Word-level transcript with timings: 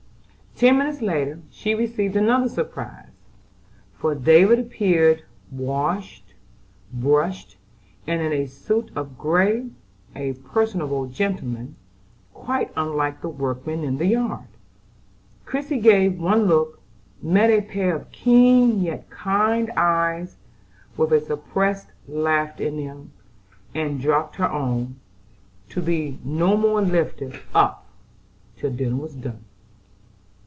Ten 0.53 0.77
minutes 0.77 1.01
later 1.01 1.41
she 1.49 1.73
received 1.73 2.15
another 2.15 2.47
surprise; 2.47 3.09
for 3.97 4.13
David 4.13 4.59
appeared 4.59 5.23
washed, 5.49 6.35
brushed, 6.93 7.57
and 8.05 8.21
in 8.21 8.31
a 8.31 8.45
suit 8.45 8.91
of 8.95 9.17
gray,—a 9.17 10.33
personable 10.33 11.07
gentleman, 11.07 11.77
quite 12.31 12.71
unlike 12.75 13.21
the 13.21 13.27
workman 13.29 13.83
in 13.83 13.97
the 13.97 14.05
yard. 14.05 14.45
Christie 15.45 15.79
gave 15.79 16.19
one 16.19 16.43
look, 16.45 16.79
met 17.23 17.49
a 17.49 17.61
pair 17.61 17.95
of 17.95 18.11
keen 18.11 18.81
yet 18.83 19.09
kind 19.09 19.71
eyes 19.75 20.35
with 20.95 21.11
a 21.11 21.19
suppressed 21.21 21.87
laugh 22.07 22.61
in 22.61 22.77
them, 22.85 23.13
and 23.73 23.99
dropped 23.99 24.35
her 24.35 24.51
own, 24.51 24.97
to 25.69 25.81
be 25.81 26.19
no 26.23 26.55
more 26.55 26.81
lifted 26.83 27.39
up 27.55 27.87
till 28.57 28.69
dinner 28.69 28.95
was 28.97 29.15
done. 29.15 29.45